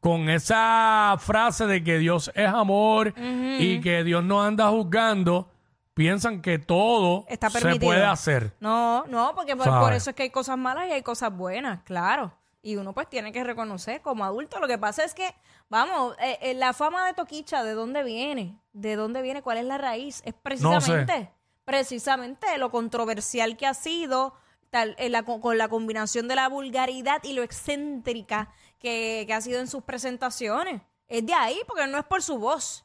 con 0.00 0.28
esa 0.30 1.16
frase 1.18 1.66
de 1.66 1.82
que 1.84 1.98
Dios 1.98 2.30
es 2.34 2.48
amor 2.48 3.12
y 3.16 3.80
que 3.80 4.02
Dios 4.04 4.24
no 4.24 4.42
anda 4.42 4.68
juzgando, 4.70 5.50
piensan 5.94 6.40
que 6.40 6.58
todo 6.58 7.26
Está 7.28 7.50
se 7.50 7.60
permitido. 7.60 7.86
puede 7.88 8.04
hacer. 8.04 8.54
No, 8.60 9.04
no, 9.08 9.34
porque 9.34 9.56
por, 9.56 9.66
¿Sabe? 9.66 9.80
por 9.84 9.92
eso 9.92 10.10
es 10.10 10.16
que 10.16 10.22
hay 10.24 10.30
cosas 10.30 10.56
malas 10.56 10.88
y 10.88 10.92
hay 10.92 11.02
cosas 11.02 11.34
buenas, 11.36 11.82
claro. 11.82 12.32
Y 12.62 12.76
uno 12.76 12.92
pues 12.92 13.08
tiene 13.08 13.32
que 13.32 13.42
reconocer 13.44 14.00
como 14.02 14.24
adulto. 14.24 14.58
Lo 14.60 14.66
que 14.68 14.76
pasa 14.78 15.04
es 15.04 15.14
que, 15.14 15.34
vamos, 15.70 16.14
eh, 16.20 16.38
eh, 16.42 16.54
la 16.54 16.72
fama 16.74 17.06
de 17.06 17.14
Toquicha, 17.14 17.62
¿de 17.62 17.72
dónde 17.72 18.02
viene? 18.02 18.58
¿De 18.72 18.96
dónde 18.96 19.22
viene? 19.22 19.40
¿Cuál 19.42 19.58
es 19.58 19.64
la 19.64 19.78
raíz? 19.78 20.22
Es 20.26 20.34
precisamente, 20.34 21.30
precisamente 21.70 22.58
lo 22.58 22.70
controversial 22.70 23.56
que 23.56 23.66
ha 23.66 23.74
sido 23.74 24.34
tal, 24.70 24.94
eh, 24.98 25.08
la 25.08 25.22
co- 25.22 25.40
con 25.40 25.56
la 25.56 25.68
combinación 25.68 26.26
de 26.28 26.34
la 26.34 26.48
vulgaridad 26.48 27.22
y 27.24 27.32
lo 27.32 27.42
excéntrica 27.44 28.52
que, 28.78 29.24
que 29.26 29.32
ha 29.34 29.40
sido 29.40 29.60
en 29.60 29.68
sus 29.68 29.82
presentaciones. 29.84 30.82
Es 31.08 31.24
de 31.24 31.32
ahí, 31.34 31.58
porque 31.66 31.86
no 31.86 31.98
es 31.98 32.04
por 32.04 32.22
su 32.22 32.38
voz. 32.38 32.84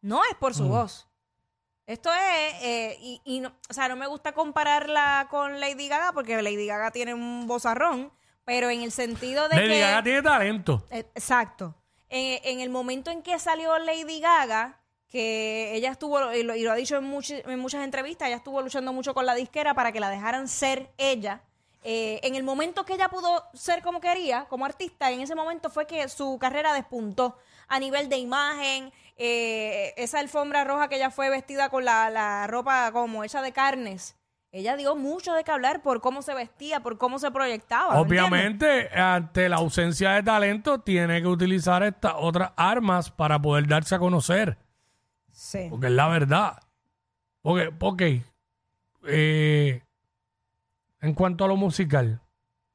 No 0.00 0.22
es 0.30 0.34
por 0.36 0.52
Mm. 0.52 0.54
su 0.54 0.68
voz. 0.68 1.08
Esto 1.86 2.10
es, 2.12 2.54
eh, 2.62 2.96
y, 3.00 3.20
y 3.24 3.40
no, 3.40 3.52
o 3.68 3.74
sea, 3.74 3.88
no 3.88 3.96
me 3.96 4.06
gusta 4.06 4.32
compararla 4.32 5.26
con 5.30 5.60
Lady 5.60 5.88
Gaga 5.88 6.12
porque 6.12 6.40
Lady 6.40 6.66
Gaga 6.66 6.90
tiene 6.90 7.12
un 7.12 7.46
vozarrón, 7.46 8.12
pero 8.44 8.70
en 8.70 8.82
el 8.82 8.92
sentido 8.92 9.48
de 9.48 9.56
Lady 9.56 9.68
que... 9.68 9.80
Gaga 9.80 10.02
tiene 10.02 10.22
talento. 10.22 10.86
Eh, 10.90 11.04
Exacto. 11.14 11.74
En, 12.08 12.40
en 12.44 12.60
el 12.60 12.70
momento 12.70 13.10
en 13.10 13.22
que 13.22 13.38
salió 13.38 13.78
Lady 13.78 14.20
Gaga, 14.20 14.80
que 15.12 15.74
ella 15.76 15.90
estuvo, 15.90 16.32
y 16.32 16.42
lo, 16.42 16.56
y 16.56 16.62
lo 16.62 16.72
ha 16.72 16.74
dicho 16.74 16.96
en, 16.96 17.04
muchi- 17.04 17.42
en 17.46 17.58
muchas 17.60 17.84
entrevistas, 17.84 18.28
ella 18.28 18.38
estuvo 18.38 18.62
luchando 18.62 18.92
mucho 18.94 19.12
con 19.12 19.26
la 19.26 19.34
disquera 19.34 19.74
para 19.74 19.92
que 19.92 20.00
la 20.00 20.08
dejaran 20.08 20.48
ser 20.48 20.90
ella. 20.96 21.42
Eh, 21.84 22.20
en 22.22 22.34
el 22.34 22.44
momento 22.44 22.84
que 22.84 22.94
ella 22.94 23.08
pudo 23.08 23.44
ser 23.54 23.82
como 23.82 24.00
quería, 24.00 24.46
como 24.48 24.64
artista, 24.64 25.10
en 25.10 25.20
ese 25.20 25.34
momento 25.34 25.68
fue 25.68 25.86
que 25.86 26.08
su 26.08 26.38
carrera 26.40 26.72
despuntó 26.72 27.36
a 27.68 27.78
nivel 27.78 28.08
de 28.08 28.16
imagen, 28.16 28.92
eh, 29.18 29.92
esa 29.96 30.20
alfombra 30.20 30.64
roja 30.64 30.88
que 30.88 30.96
ella 30.96 31.10
fue 31.10 31.28
vestida 31.28 31.68
con 31.68 31.84
la, 31.84 32.08
la 32.08 32.46
ropa 32.46 32.90
como 32.92 33.22
hecha 33.22 33.42
de 33.42 33.52
carnes. 33.52 34.16
Ella 34.52 34.76
dio 34.76 34.94
mucho 34.96 35.32
de 35.32 35.44
qué 35.44 35.50
hablar 35.50 35.82
por 35.82 36.00
cómo 36.00 36.22
se 36.22 36.34
vestía, 36.34 36.80
por 36.80 36.98
cómo 36.98 37.18
se 37.18 37.30
proyectaba. 37.30 37.98
Obviamente, 38.00 38.90
ante 38.94 39.48
la 39.48 39.56
ausencia 39.56 40.10
de 40.12 40.22
talento, 40.22 40.80
tiene 40.80 41.20
que 41.22 41.26
utilizar 41.26 41.82
estas 41.82 42.12
otras 42.16 42.52
armas 42.56 43.10
para 43.10 43.40
poder 43.40 43.66
darse 43.66 43.94
a 43.94 43.98
conocer. 43.98 44.58
Sí. 45.32 45.66
Porque 45.70 45.86
es 45.86 45.92
la 45.92 46.08
verdad. 46.08 46.58
Porque, 47.42 47.72
ok. 47.80 48.02
eh, 49.08 49.82
en 51.00 51.14
cuanto 51.14 51.44
a 51.44 51.48
lo 51.48 51.56
musical, 51.56 52.20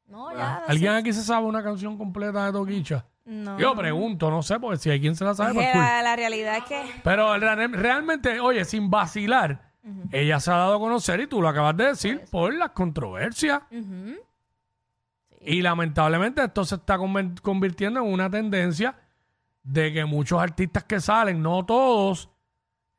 No, 0.07 0.33
ya. 0.35 0.63
¿Alguien 0.67 0.91
aquí 0.93 1.13
se 1.13 1.23
sabe 1.23 1.45
una 1.45 1.63
canción 1.63 1.97
completa 1.97 2.45
de 2.45 2.51
Toquicha? 2.51 3.05
No. 3.25 3.57
Yo 3.59 3.75
pregunto, 3.75 4.29
no 4.29 4.41
sé, 4.41 4.59
porque 4.59 4.77
si 4.77 4.89
hay 4.89 4.99
quien 5.01 5.15
se 5.15 5.23
la 5.25 5.33
sabe, 5.33 5.49
Es 5.49 5.55
pues 5.55 5.67
que 5.67 5.71
cool. 5.73 5.81
la, 5.81 6.01
la 6.01 6.15
realidad 6.15 6.57
es 6.57 6.63
que. 6.63 6.81
Pero 7.03 7.37
re- 7.37 7.67
realmente, 7.67 8.39
oye, 8.39 8.63
sin 8.65 8.89
vacilar, 8.89 9.71
ella 10.11 10.39
se 10.39 10.51
ha 10.51 10.55
dado 10.57 10.75
a 10.75 10.79
conocer, 10.79 11.19
y 11.21 11.27
tú 11.27 11.41
lo 11.41 11.47
acabas 11.49 11.75
de 11.77 11.85
decir, 11.87 12.23
por 12.31 12.53
las 12.53 12.71
controversias. 12.71 13.61
Y 15.41 15.61
lamentablemente 15.61 16.43
esto 16.43 16.65
se 16.65 16.75
está 16.75 16.97
conven- 16.97 17.39
convirtiendo 17.41 17.99
en 18.01 18.11
una 18.11 18.29
tendencia 18.29 18.95
de 19.63 19.93
que 19.93 20.03
muchos 20.05 20.41
artistas 20.41 20.83
que 20.85 20.99
salen, 20.99 21.41
no 21.41 21.65
todos, 21.65 22.29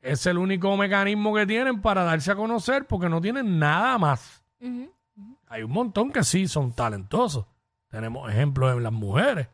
es 0.01 0.25
el 0.25 0.37
único 0.37 0.75
mecanismo 0.77 1.33
que 1.33 1.45
tienen 1.45 1.81
para 1.81 2.03
darse 2.03 2.31
a 2.31 2.35
conocer 2.35 2.85
porque 2.85 3.09
no 3.09 3.19
tienen 3.21 3.59
nada 3.59 3.97
más. 3.97 4.43
Hay 5.47 5.63
un 5.63 5.71
montón 5.71 6.11
que 6.11 6.23
sí 6.23 6.47
son 6.47 6.73
talentosos. 6.73 7.45
Tenemos 7.89 8.29
ejemplos 8.31 8.75
en 8.75 8.83
las 8.83 8.91
mujeres. 8.93 9.47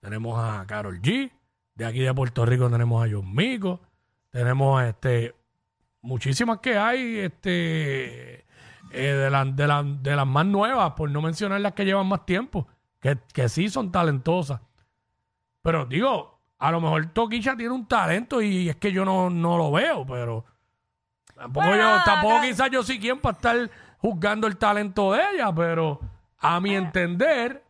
Tenemos 0.00 0.38
a 0.42 0.64
Carol 0.66 1.00
G. 1.00 1.30
De 1.74 1.84
aquí 1.84 2.00
de 2.00 2.14
Puerto 2.14 2.46
Rico 2.46 2.70
tenemos 2.70 3.04
a 3.06 3.10
John 3.10 3.34
Mico. 3.34 3.80
Tenemos 4.30 4.82
este 4.82 5.34
muchísimas 6.00 6.58
que 6.60 6.78
hay 6.78 7.18
este 7.18 8.40
eh, 8.92 9.12
de, 9.12 9.30
la- 9.30 9.44
de 9.44 9.66
la- 9.66 9.82
de 9.82 10.16
las 10.16 10.26
más 10.26 10.46
nuevas, 10.46 10.92
por 10.92 11.10
no 11.10 11.20
mencionar 11.20 11.60
las 11.60 11.72
que 11.72 11.84
llevan 11.84 12.06
más 12.06 12.24
tiempo, 12.24 12.66
que, 13.00 13.18
que 13.32 13.48
sí 13.48 13.68
son 13.68 13.90
talentosas. 13.92 14.60
Pero 15.62 15.84
digo, 15.86 16.35
a 16.58 16.70
lo 16.70 16.80
mejor 16.80 17.06
Toquicha 17.06 17.56
tiene 17.56 17.72
un 17.74 17.86
talento 17.86 18.40
y 18.42 18.68
es 18.68 18.76
que 18.76 18.92
yo 18.92 19.04
no, 19.04 19.28
no 19.30 19.56
lo 19.58 19.70
veo, 19.72 20.06
pero 20.06 20.44
tampoco 21.34 21.66
Bueno, 21.66 21.98
yo, 21.98 22.04
tampoco 22.04 22.36
acá- 22.36 22.46
quizás 22.46 22.70
yo 22.70 22.82
sí 22.82 22.98
quien 22.98 23.20
para 23.20 23.36
estar 23.36 23.70
juzgando 23.98 24.46
el 24.46 24.56
talento 24.56 25.12
de 25.12 25.20
ella, 25.34 25.52
pero 25.54 26.00
a 26.38 26.60
mi 26.60 26.74
entender, 26.74 27.62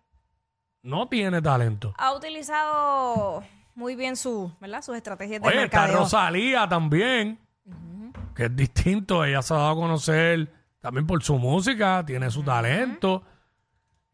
no 0.82 1.08
tiene 1.08 1.40
talento. 1.42 1.94
Ha 1.98 2.14
utilizado 2.14 3.42
muy 3.74 3.96
bien 3.96 4.16
su, 4.16 4.52
¿verdad? 4.60 4.82
sus 4.82 4.96
estrategias 4.96 5.42
de 5.42 5.48
Oye, 5.48 5.64
está 5.64 5.78
mercadeo. 5.80 6.02
Rosalía 6.04 6.68
también, 6.68 7.38
que 8.34 8.44
es 8.44 8.56
distinto. 8.56 9.24
Ella 9.24 9.42
se 9.42 9.52
ha 9.54 9.56
dado 9.58 9.70
a 9.70 9.74
conocer 9.74 10.52
también 10.80 11.06
por 11.06 11.22
su 11.22 11.38
música, 11.38 12.04
tiene 12.06 12.30
su 12.30 12.42
talento 12.44 13.24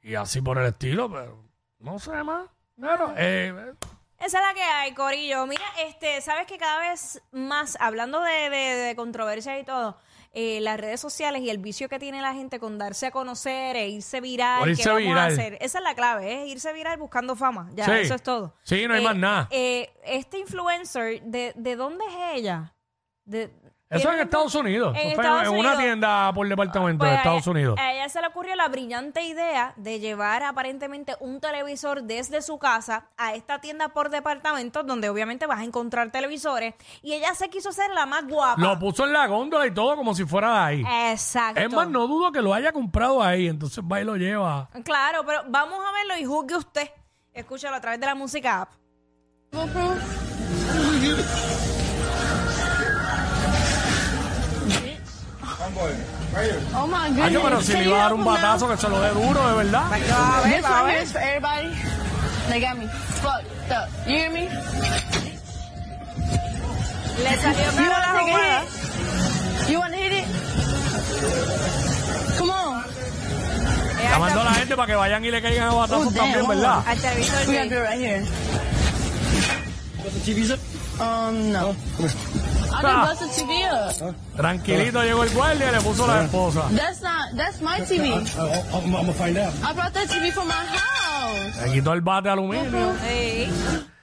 y 0.00 0.14
así 0.14 0.40
por 0.40 0.58
el 0.58 0.66
estilo, 0.66 1.10
pero 1.10 1.44
no 1.80 1.98
sé 1.98 2.22
más. 2.24 2.46
Pero, 2.80 3.12
eh, 3.16 3.72
Esa 4.24 4.38
es 4.38 4.44
la 4.46 4.54
que 4.54 4.62
hay, 4.62 4.92
Corillo. 4.94 5.46
Mira, 5.46 5.64
este, 5.86 6.20
sabes 6.20 6.46
que 6.46 6.56
cada 6.58 6.78
vez 6.90 7.20
más, 7.32 7.76
hablando 7.80 8.20
de, 8.20 8.50
de, 8.50 8.56
de 8.56 8.96
controversias 8.96 9.60
y 9.60 9.64
todo, 9.64 9.96
eh, 10.34 10.60
las 10.60 10.78
redes 10.80 11.00
sociales 11.00 11.42
y 11.42 11.50
el 11.50 11.58
vicio 11.58 11.88
que 11.88 11.98
tiene 11.98 12.22
la 12.22 12.32
gente 12.32 12.58
con 12.58 12.78
darse 12.78 13.06
a 13.06 13.10
conocer 13.10 13.76
e 13.76 13.88
irse 13.88 14.20
viral, 14.20 14.64
¿qué 14.64 14.70
irse 14.70 14.88
vamos 14.90 15.16
a 15.18 15.26
hacer? 15.26 15.58
Esa 15.60 15.78
es 15.78 15.84
la 15.84 15.94
clave, 15.94 16.42
es 16.44 16.48
irse 16.48 16.72
viral 16.72 16.96
buscando 16.98 17.36
fama. 17.36 17.68
Ya, 17.74 17.84
Sí. 17.84 17.90
eso 18.02 18.14
es 18.14 18.22
todo. 18.22 18.54
Sí, 18.62 18.86
no 18.86 18.94
hay 18.94 19.00
Eh, 19.00 19.04
más 19.04 19.16
nada. 19.16 19.48
eh, 19.50 19.92
este 20.04 20.38
influencer, 20.38 21.20
¿de, 21.22 21.52
¿de 21.56 21.76
dónde 21.76 22.04
es 22.06 22.14
ella? 22.38 22.74
De, 23.24 23.52
eso 23.92 24.08
en 24.08 24.14
¿tiene- 24.14 24.22
Estados 24.22 24.54
Unidos. 24.54 24.96
En 24.98 25.10
Estados 25.10 25.42
en 25.42 25.48
una 25.50 25.58
Unidos. 25.58 25.78
tienda 25.78 26.32
por 26.34 26.48
departamento 26.48 26.98
Pues 26.98 27.10
de 27.10 27.14
a 27.16 27.18
Estados 27.18 27.42
ella- 27.42 27.50
Unidos. 27.50 27.78
A 27.78 27.92
ella 27.92 28.08
se 28.08 28.20
le 28.20 28.26
ocurrió 28.26 28.56
la 28.56 28.68
brillante 28.68 29.22
idea 29.22 29.74
de 29.76 30.00
llevar 30.00 30.42
aparentemente 30.42 31.14
un 31.20 31.40
televisor 31.40 32.02
desde 32.02 32.42
su 32.42 32.58
casa 32.58 33.06
a 33.16 33.34
esta 33.34 33.60
tienda 33.60 33.88
por 33.90 34.10
departamento, 34.10 34.82
donde 34.82 35.08
obviamente 35.08 35.46
vas 35.46 35.60
a 35.60 35.64
encontrar 35.64 36.10
televisores. 36.10 36.74
Y 37.02 37.12
ella 37.12 37.34
se 37.34 37.48
quiso 37.50 37.72
ser 37.72 37.90
la 37.90 38.06
más 38.06 38.26
guapa. 38.26 38.60
Lo 38.60 38.78
puso 38.78 39.04
en 39.04 39.12
la 39.12 39.26
góndola 39.26 39.66
y 39.66 39.72
todo 39.74 39.96
como 39.96 40.14
si 40.14 40.24
fuera 40.24 40.52
de 40.52 40.58
ahí. 40.58 40.84
Exacto. 41.12 41.60
Es 41.60 41.70
más, 41.72 41.88
no 41.88 42.06
dudo 42.06 42.32
que 42.32 42.40
lo 42.42 42.54
haya 42.54 42.72
comprado 42.72 43.22
ahí, 43.22 43.48
entonces 43.48 43.82
va 43.84 44.00
y 44.00 44.04
lo 44.04 44.16
lleva. 44.16 44.68
Claro, 44.84 45.24
pero 45.26 45.42
vamos 45.48 45.78
a 45.86 45.92
verlo 45.92 46.16
y 46.18 46.24
juzgue 46.24 46.56
usted. 46.56 46.90
Escúchalo 47.32 47.76
a 47.76 47.80
través 47.80 47.98
de 48.00 48.06
la 48.06 48.14
música 48.14 48.62
app. 48.62 48.70
Oh 56.74 56.86
my 56.86 57.06
Ay, 57.06 57.12
goodness. 57.12 57.42
pero 57.42 57.60
si 57.62 57.72
le 57.72 57.84
you 57.84 57.90
iba 57.90 57.96
a 57.98 58.02
dar 58.02 58.14
un 58.14 58.24
batazo 58.24 58.68
que 58.68 58.76
se 58.76 58.88
lo 58.88 59.00
dé 59.00 59.10
duro, 59.10 59.48
de 59.48 59.54
verdad. 59.56 59.92
A 59.92 60.40
ver, 60.42 60.64
a 60.64 60.82
ver. 60.82 61.06
everybody. 61.16 61.68
They 62.48 62.60
got 62.60 62.76
me 62.76 62.86
fucked 62.88 63.70
up. 63.70 63.88
You 64.06 64.16
hear 64.16 64.30
me? 64.30 64.48
Le 67.22 67.36
salió 67.36 67.88
la 67.88 68.20
jugada. 68.20 68.64
You 69.68 69.78
wanna 69.78 69.96
hit 69.96 70.12
it? 70.12 70.24
Come 72.38 72.50
on. 72.50 72.84
Llamando 74.10 74.40
a 74.40 74.44
la 74.44 74.54
gente 74.54 74.76
para 74.76 74.86
que 74.86 74.94
vayan 74.94 75.24
y 75.24 75.30
le 75.30 75.40
caigan 75.40 75.68
a 75.68 75.74
batazos 75.74 76.08
Oh, 76.08 76.10
también, 76.10 76.48
¿verdad? 76.48 76.84
We 77.46 77.58
right 77.80 77.98
here. 77.98 78.26
Um, 81.00 81.52
no. 81.52 81.74
I 81.98 82.51
Ah. 82.74 83.14
the 83.18 83.26
TV. 83.26 84.14
Tranquilito 84.36 85.02
llegó 85.02 85.24
el 85.24 85.30
guardia 85.34 85.68
y 85.70 85.72
le 85.72 85.80
puso 85.80 86.06
la 86.06 86.24
esposa. 86.24 86.68
That's 86.74 87.02
not. 87.02 87.36
That's 87.36 87.60
my 87.60 87.80
TV. 87.86 88.08
I'm, 88.12 88.90
gonna 88.90 89.12
find 89.12 89.38
out. 89.38 89.52
I 89.62 89.72
brought 89.74 89.92
that 89.92 90.08
TV 90.08 90.32
from 90.32 90.48
my 90.48 90.54
house. 90.54 91.62
Le 91.66 91.72
quitó 91.72 91.92
el 91.92 92.00
bate 92.00 92.28
de 92.28 92.32
aluminio. 92.32 92.92
Sí. 93.08 93.48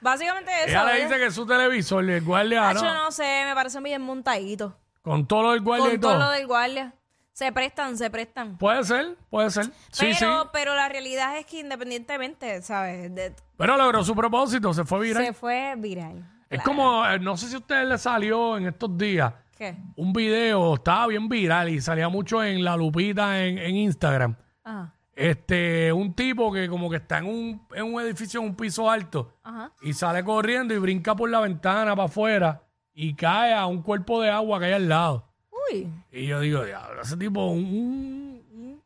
Básicamente 0.00 0.50
eso. 0.64 0.68
Ella 0.68 0.84
le 0.84 1.02
dice 1.04 1.16
que 1.18 1.26
es 1.26 1.34
su 1.34 1.46
televisor 1.46 2.04
y 2.04 2.12
el 2.12 2.24
guardia 2.24 2.68
Hacho, 2.70 2.84
no. 2.84 2.94
no 3.04 3.10
sé, 3.10 3.44
me 3.46 3.54
parece 3.54 3.80
bien 3.80 4.00
montadito. 4.02 4.76
Con 5.02 5.26
todo 5.26 5.42
lo 5.42 5.50
del 5.52 5.60
guardia 5.60 5.88
y 5.88 5.90
Con 5.92 6.00
todo 6.00 6.12
todo. 6.12 6.24
lo 6.24 6.30
del 6.30 6.46
guardia. 6.46 6.94
Se 7.32 7.52
prestan, 7.52 7.96
se 7.96 8.10
prestan. 8.10 8.58
Puede 8.58 8.84
ser, 8.84 9.16
puede 9.30 9.50
ser. 9.50 9.66
Sí, 9.92 10.10
pero, 10.18 10.42
sí. 10.42 10.48
pero 10.52 10.74
la 10.74 10.88
realidad 10.88 11.38
es 11.38 11.46
que 11.46 11.60
independientemente, 11.60 12.60
¿sabes? 12.60 13.14
De- 13.14 13.34
Pero 13.56 13.76
logró 13.76 14.04
su 14.04 14.14
propósito, 14.14 14.74
se 14.74 14.84
fue 14.84 15.00
viral. 15.00 15.24
se 15.24 15.32
fue 15.32 15.74
viral. 15.78 16.22
Es 16.50 16.62
como, 16.62 17.06
eh, 17.06 17.18
no 17.20 17.36
sé 17.36 17.46
si 17.46 17.54
a 17.54 17.58
ustedes 17.58 17.88
les 17.88 18.02
salió 18.02 18.56
en 18.56 18.66
estos 18.66 18.98
días 18.98 19.32
¿Qué? 19.56 19.76
un 19.96 20.12
video, 20.12 20.74
estaba 20.74 21.06
bien 21.06 21.28
viral 21.28 21.68
y 21.68 21.80
salía 21.80 22.08
mucho 22.08 22.42
en 22.42 22.64
la 22.64 22.76
lupita 22.76 23.42
en, 23.42 23.56
en 23.56 23.76
Instagram. 23.76 24.34
Ajá. 24.64 24.94
Este, 25.14 25.92
un 25.92 26.14
tipo 26.14 26.50
que 26.52 26.68
como 26.68 26.88
que 26.88 26.96
está 26.96 27.18
en 27.18 27.26
un, 27.26 27.66
en 27.74 27.84
un 27.84 28.00
edificio 28.00 28.40
en 28.40 28.46
un 28.46 28.54
piso 28.54 28.90
alto 28.90 29.34
Ajá. 29.42 29.70
y 29.82 29.92
sale 29.92 30.24
corriendo 30.24 30.72
y 30.72 30.78
brinca 30.78 31.14
por 31.14 31.28
la 31.28 31.40
ventana 31.40 31.94
para 31.94 32.06
afuera 32.06 32.62
y 32.94 33.14
cae 33.14 33.52
a 33.52 33.66
un 33.66 33.82
cuerpo 33.82 34.20
de 34.22 34.30
agua 34.30 34.58
que 34.58 34.64
hay 34.66 34.72
al 34.72 34.88
lado. 34.88 35.28
Uy. 35.70 35.88
Y 36.10 36.26
yo 36.26 36.40
digo, 36.40 36.64
diablo, 36.64 37.02
ese 37.02 37.16
tipo, 37.16 37.46
un, 37.46 38.42
un, 38.52 38.82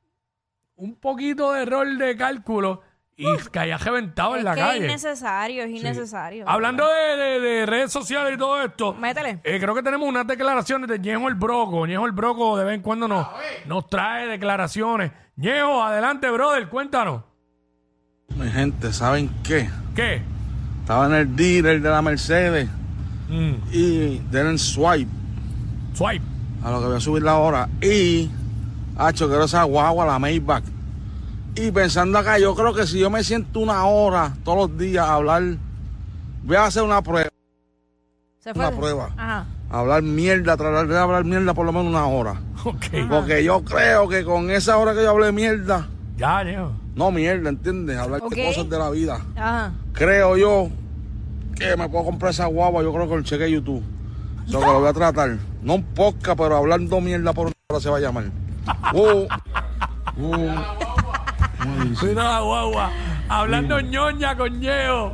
un 0.77 0.95
poquito 0.97 1.53
de 1.53 1.63
error 1.63 1.87
de 1.97 2.17
cálculo 2.17 2.83
y 3.17 3.27
caía 3.53 3.79
reventado 3.79 4.35
Es 4.35 4.41
en 4.41 4.45
la 4.45 4.55
que 4.55 4.61
calle. 4.61 4.79
es 4.79 4.85
innecesario, 4.85 5.63
es 5.65 5.71
innecesario. 5.71 6.49
Hablando 6.49 6.85
de, 6.89 7.17
de- 7.17 7.41
de 7.41 7.67
redes 7.67 7.93
sociales 7.93 8.35
y 8.35 8.37
todo 8.39 8.61
esto, 8.63 8.95
Métele. 8.95 9.41
eh, 9.45 9.59
creo 9.61 9.75
que 9.75 9.83
tenemos 9.83 10.09
unas 10.09 10.27
declaraciones 10.27 10.89
de 10.89 10.99
Ñejo 10.99 11.29
el 11.29 11.35
Broco. 11.35 11.87
Ñejo 11.87 12.07
el 12.07 12.13
Broco 12.13 12.57
de 12.57 12.65
vez 12.65 12.75
en 12.75 12.83
cuando 12.83 13.07
nos, 13.07 13.27
nos 13.67 13.89
trae 13.89 14.27
declaraciones. 14.27 15.13
Ñejo, 15.37 15.83
adelante, 15.83 16.31
brother, 16.31 16.69
cuéntanos. 16.69 17.23
Mi 18.37 18.49
gente, 18.51 18.93
¿saben 18.93 19.31
qué? 19.45 19.69
¿Qué? 19.95 20.23
Estaba 20.81 21.07
en 21.07 21.15
el 21.15 21.37
dealer 21.37 21.81
de 21.81 21.89
la 21.91 22.03
Mercedes 22.03 22.69
Mm, 23.29 23.55
y 23.73 24.19
den 24.31 24.59
swipe 24.59 25.11
swipe. 25.95 26.23
a 26.63 26.71
lo 26.71 26.81
que 26.81 26.87
voy 26.89 26.97
a 26.97 27.01
subir 27.01 27.23
la 27.23 27.37
hora. 27.37 27.69
Y, 27.81 28.31
hacho, 28.99 29.29
quiero 29.29 29.45
esa 29.45 29.63
guagua, 29.63 30.05
la 30.05 30.19
Maybach. 30.19 30.63
Y 31.57 31.71
pensando 31.71 32.19
acá, 32.19 32.39
yo 32.39 32.55
creo 32.55 32.75
que 32.75 32.87
si 32.87 32.99
yo 32.99 33.11
me 33.11 33.23
siento 33.23 33.61
una 33.61 33.85
hora 33.85 34.33
todos 34.45 34.69
los 34.71 34.79
días 34.79 35.07
a 35.07 35.15
hablar, 35.15 35.43
voy 36.43 36.57
a 36.57 36.65
hacer 36.67 36.83
una 36.83 37.01
prueba. 37.03 37.29
Se 38.41 38.53
fue. 38.53 38.67
Una 38.67 38.77
prueba. 38.77 39.11
Ajá. 39.17 39.47
Hablar 39.71 40.03
mierda, 40.03 40.57
tratar 40.57 40.87
de 40.87 40.99
hablar 40.99 41.25
mierda 41.25 41.55
por 41.55 41.65
lo 41.67 41.73
menos 41.73 41.89
una 41.89 42.07
hora. 42.07 42.41
Ok. 42.65 42.87
Porque 43.09 43.45
yo 43.45 43.63
creo 43.65 44.09
que 44.09 44.25
con 44.25 44.51
esa 44.51 44.79
hora 44.79 44.95
que 44.95 45.03
yo 45.03 45.11
hablé 45.11 45.33
mierda, 45.33 45.87
Ya, 46.17 46.43
Ñejo. 46.45 46.73
no 46.95 47.11
mierda, 47.11 47.51
¿entiendes? 47.51 47.99
Hablar 47.99 48.23
de 48.23 48.45
cosas 48.47 48.69
de 48.69 48.79
la 48.79 48.91
vida. 48.91 49.21
Ajá. 49.37 49.73
creo 49.93 50.37
yo 50.37 50.69
que 51.57 51.77
me 51.77 51.89
puedo 51.89 52.05
comprar 52.05 52.31
esa 52.33 52.47
guagua, 52.47 52.83
yo 52.83 52.93
creo 52.93 53.09
que 53.09 53.15
el 53.15 53.25
cheque 53.25 53.45
de 53.45 53.53
YouTube. 53.53 53.83
Eso 54.49 54.61
que 54.61 54.67
lo 54.67 54.81
voy 54.81 54.89
a 54.89 54.93
tratar. 54.93 55.37
No 55.63 55.75
un 55.77 55.83
podcast, 55.85 56.37
pero 56.39 56.57
hablando 56.57 57.01
mierda 57.01 57.33
por 57.33 57.47
una 57.47 57.55
hora 57.71 57.81
se 57.81 57.91
va 57.91 57.99
a 57.99 58.01
llamar. 58.01 58.25
Uh, 58.95 59.27
uh. 60.17 60.94
La 62.15 62.41
guagua. 62.41 62.91
Hablando 63.29 63.81
ñoña 63.81 64.37
con 64.37 64.61
Ñejo. 64.61 65.13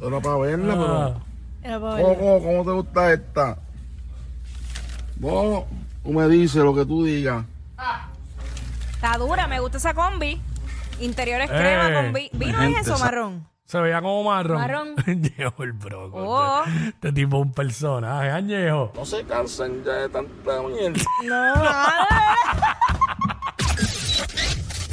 Era 0.00 0.20
para 0.20 0.36
verla, 0.36 0.74
Ah. 0.78 1.14
Era 1.62 1.80
para 1.80 1.96
pero. 1.96 2.08
ver. 2.08 2.18
Coco, 2.18 2.42
¿cómo 2.42 2.64
te 2.64 2.70
gusta 2.70 3.12
esta? 3.12 3.58
Vos, 5.16 5.64
tú 6.02 6.12
me 6.12 6.28
dices 6.28 6.62
lo 6.62 6.74
que 6.74 6.84
tú 6.84 7.04
digas. 7.04 7.44
Está 8.92 9.16
dura, 9.18 9.46
me 9.46 9.60
gusta 9.60 9.78
esa 9.78 9.94
combi. 9.94 10.40
Interiores 11.00 11.50
Eh, 11.50 11.54
crema 11.56 11.92
con 11.94 12.12
vi- 12.12 12.30
¿Vino 12.32 12.62
es 12.62 12.86
eso, 12.86 12.98
marrón? 12.98 13.46
Se 13.64 13.80
veía 13.80 14.00
como 14.02 14.22
marrón. 14.24 14.58
Marrón. 14.60 14.94
Ñejo 15.06 15.62
el 15.62 15.72
Broco. 15.72 16.18
Oh. 16.18 16.62
Este, 16.64 16.88
este 16.88 17.12
tipo 17.12 17.36
es 17.38 17.42
un 17.46 17.52
personaje. 17.52 18.30
¿ah, 18.30 18.40
Ñejo? 18.40 18.92
No 18.94 19.04
se 19.06 19.24
cansen 19.24 19.82
ya 19.84 19.92
de 19.92 20.08
tanta 20.10 20.62
mierda. 20.62 21.02
No. 21.24 21.54